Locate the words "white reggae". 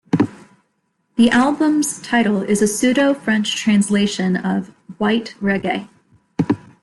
4.97-5.89